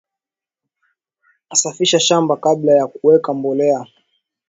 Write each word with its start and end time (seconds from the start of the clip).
safisha 1.53 1.99
shamba 1.99 2.37
kabla 2.37 2.71
ya 2.73 2.87
kuweka 2.87 3.33
mbolea 3.33 3.85